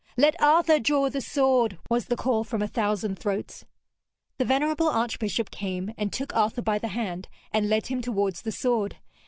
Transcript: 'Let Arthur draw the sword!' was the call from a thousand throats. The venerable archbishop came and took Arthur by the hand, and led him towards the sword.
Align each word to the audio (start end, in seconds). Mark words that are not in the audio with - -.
'Let 0.17 0.35
Arthur 0.41 0.79
draw 0.79 1.11
the 1.11 1.21
sword!' 1.21 1.77
was 1.87 2.07
the 2.07 2.15
call 2.15 2.43
from 2.43 2.63
a 2.63 2.67
thousand 2.67 3.19
throats. 3.19 3.65
The 4.39 4.45
venerable 4.45 4.89
archbishop 4.89 5.51
came 5.51 5.93
and 5.95 6.11
took 6.11 6.35
Arthur 6.35 6.63
by 6.63 6.79
the 6.79 6.87
hand, 6.87 7.27
and 7.51 7.69
led 7.69 7.85
him 7.85 8.01
towards 8.01 8.41
the 8.41 8.51
sword. 8.51 8.97